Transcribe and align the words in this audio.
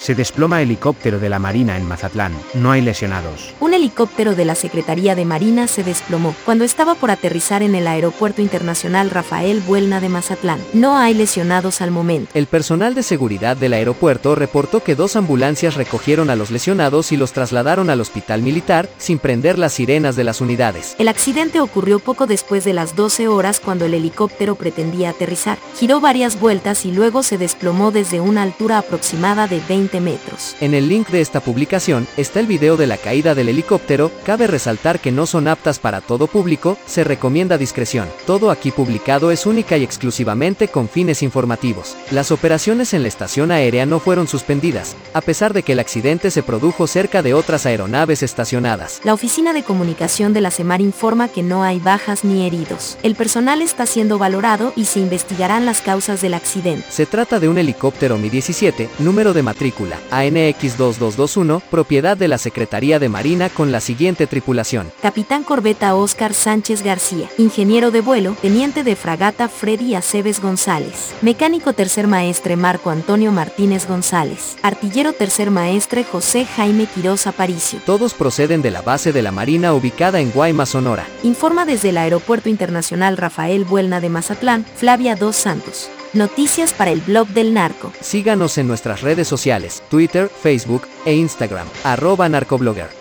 Se 0.00 0.14
desploma 0.14 0.62
helicóptero 0.62 1.18
de 1.18 1.28
la 1.28 1.38
Marina 1.38 1.76
en 1.76 1.86
Mazatlán. 1.86 2.32
No 2.54 2.70
hay 2.70 2.80
lesionados. 2.80 3.52
Un 3.60 3.74
helicóptero 3.74 4.34
de 4.34 4.46
la 4.46 4.54
Secretaría 4.54 5.14
de 5.14 5.26
Marina 5.26 5.66
se 5.66 5.84
desplomó 5.84 6.34
cuando 6.46 6.64
estaba 6.64 6.94
por 6.94 7.10
aterrizar 7.10 7.62
en 7.62 7.74
el 7.74 7.86
Aeropuerto 7.86 8.40
Internacional 8.40 9.10
Rafael 9.10 9.60
Buelna 9.60 10.00
de 10.00 10.08
Mazatlán. 10.08 10.58
No 10.72 10.96
hay 10.96 11.12
lesionados 11.12 11.82
al 11.82 11.90
momento. 11.90 12.30
El 12.32 12.46
personal 12.46 12.94
de 12.94 13.02
seguridad 13.02 13.58
del 13.58 13.74
aeropuerto 13.74 14.34
reportó 14.34 14.82
que 14.82 14.94
dos 14.94 15.16
ambulancias 15.16 15.74
recogieron 15.74 16.30
a 16.30 16.36
los 16.36 16.50
lesionados 16.50 17.12
y 17.12 17.18
los 17.18 17.34
trasladaron 17.34 17.90
al 17.90 18.00
hospital 18.00 18.40
militar 18.40 18.88
sin 18.96 19.18
prender 19.18 19.58
las 19.58 19.74
sirenas 19.74 20.16
de 20.16 20.24
las 20.24 20.40
unidades. 20.40 20.96
El 20.98 21.08
accidente 21.08 21.60
ocurrió 21.60 21.98
poco 21.98 22.26
después 22.26 22.64
de 22.64 22.72
las 22.72 22.96
12 22.96 23.28
horas 23.28 23.60
cuando 23.60 23.84
el 23.84 23.92
helicóptero 23.92 24.54
pretendía 24.54 25.10
aterrizar. 25.10 25.58
Giró 25.78 26.00
varias 26.00 26.40
vueltas 26.40 26.86
y 26.86 26.90
luego 26.90 27.22
se 27.22 27.36
desplomó 27.36 27.90
desde 27.90 28.22
una 28.22 28.42
altura 28.42 28.78
aproximada 28.78 29.46
de 29.46 29.60
20 29.68 29.89
metros. 29.98 30.54
En 30.60 30.74
el 30.74 30.88
link 30.88 31.08
de 31.08 31.20
esta 31.20 31.40
publicación 31.40 32.06
está 32.16 32.38
el 32.38 32.46
video 32.46 32.76
de 32.76 32.86
la 32.86 32.98
caída 32.98 33.34
del 33.34 33.48
helicóptero, 33.48 34.12
cabe 34.24 34.46
resaltar 34.46 35.00
que 35.00 35.10
no 35.10 35.26
son 35.26 35.48
aptas 35.48 35.78
para 35.78 36.00
todo 36.00 36.26
público, 36.26 36.76
se 36.86 37.02
recomienda 37.02 37.58
discreción. 37.58 38.06
Todo 38.26 38.50
aquí 38.50 38.70
publicado 38.70 39.30
es 39.30 39.46
única 39.46 39.76
y 39.78 39.82
exclusivamente 39.82 40.68
con 40.68 40.88
fines 40.88 41.22
informativos. 41.22 41.96
Las 42.10 42.30
operaciones 42.30 42.94
en 42.94 43.02
la 43.02 43.08
estación 43.08 43.50
aérea 43.50 43.86
no 43.86 43.98
fueron 43.98 44.28
suspendidas, 44.28 44.94
a 45.14 45.22
pesar 45.22 45.54
de 45.54 45.62
que 45.62 45.72
el 45.72 45.80
accidente 45.80 46.30
se 46.30 46.42
produjo 46.42 46.86
cerca 46.86 47.22
de 47.22 47.34
otras 47.34 47.64
aeronaves 47.66 48.22
estacionadas. 48.22 49.00
La 49.02 49.14
Oficina 49.14 49.52
de 49.54 49.62
Comunicación 49.62 50.34
de 50.34 50.42
la 50.42 50.50
CEMAR 50.50 50.82
informa 50.82 51.28
que 51.28 51.42
no 51.42 51.62
hay 51.62 51.78
bajas 51.78 52.22
ni 52.22 52.46
heridos. 52.46 52.98
El 53.02 53.14
personal 53.14 53.62
está 53.62 53.86
siendo 53.86 54.18
valorado 54.18 54.74
y 54.76 54.84
se 54.84 55.00
investigarán 55.00 55.64
las 55.64 55.80
causas 55.80 56.20
del 56.20 56.34
accidente. 56.34 56.84
Se 56.90 57.06
trata 57.06 57.40
de 57.40 57.48
un 57.48 57.56
helicóptero 57.56 58.18
Mi-17, 58.18 58.88
número 58.98 59.32
de 59.32 59.42
matrícula 59.42 59.79
ANX2221, 60.10 61.62
propiedad 61.70 62.16
de 62.16 62.28
la 62.28 62.38
Secretaría 62.38 62.98
de 62.98 63.08
Marina 63.08 63.48
con 63.48 63.72
la 63.72 63.80
siguiente 63.80 64.26
tripulación. 64.26 64.92
Capitán 65.02 65.42
Corbeta 65.42 65.94
Oscar 65.94 66.34
Sánchez 66.34 66.82
García, 66.82 67.28
Ingeniero 67.38 67.90
de 67.90 68.00
vuelo, 68.00 68.36
Teniente 68.40 68.84
de 68.84 68.96
Fragata 68.96 69.48
Freddy 69.48 69.94
Aceves 69.94 70.40
González, 70.40 71.12
Mecánico 71.22 71.72
Tercer 71.72 72.06
Maestre 72.06 72.56
Marco 72.56 72.90
Antonio 72.90 73.32
Martínez 73.32 73.86
González, 73.86 74.56
Artillero 74.62 75.12
Tercer 75.12 75.50
Maestre 75.50 76.04
José 76.04 76.44
Jaime 76.44 76.86
Quiroz 76.86 77.26
Aparicio. 77.26 77.80
Todos 77.86 78.14
proceden 78.14 78.62
de 78.62 78.70
la 78.70 78.82
base 78.82 79.12
de 79.12 79.22
la 79.22 79.32
Marina 79.32 79.72
ubicada 79.74 80.20
en 80.20 80.30
Guaymas, 80.30 80.70
Sonora. 80.70 81.06
Informa 81.22 81.64
desde 81.64 81.90
el 81.90 81.98
Aeropuerto 81.98 82.48
Internacional 82.48 83.16
Rafael 83.16 83.64
Buelna 83.64 84.00
de 84.00 84.08
Mazatlán, 84.08 84.64
Flavia 84.76 85.16
Dos 85.16 85.36
Santos. 85.36 85.90
Noticias 86.12 86.72
para 86.72 86.90
el 86.90 87.00
blog 87.00 87.28
del 87.28 87.54
narco. 87.54 87.92
Síganos 88.00 88.58
en 88.58 88.66
nuestras 88.66 89.00
redes 89.00 89.28
sociales, 89.28 89.80
Twitter, 89.88 90.28
Facebook 90.28 90.82
e 91.04 91.14
Instagram, 91.14 91.68
arroba 91.84 92.28
narcoblogger. 92.28 92.99